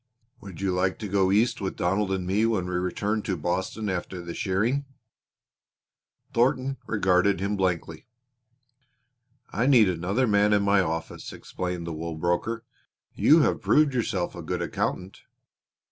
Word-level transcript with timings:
"Would 0.39 0.61
you 0.61 0.71
like 0.71 0.97
to 0.97 1.07
go 1.07 1.31
East 1.31 1.61
with 1.61 1.75
Donald 1.75 2.11
and 2.11 2.25
me 2.25 2.43
when 2.47 2.65
we 2.65 2.73
return 2.73 3.21
to 3.21 3.37
Boston 3.37 3.87
after 3.87 4.19
the 4.19 4.33
shearing?" 4.33 4.85
Thornton 6.33 6.77
regarded 6.87 7.39
him 7.39 7.55
blankly. 7.55 8.07
"I 9.53 9.67
need 9.67 9.87
another 9.89 10.25
man 10.25 10.53
in 10.53 10.63
my 10.63 10.79
office," 10.81 11.31
explained 11.31 11.85
the 11.85 11.93
wool 11.93 12.15
broker. 12.17 12.63
"You 13.13 13.41
have 13.41 13.61
proved 13.61 13.93
yourself 13.93 14.33
a 14.33 14.41
good 14.41 14.63
accountant. 14.63 15.19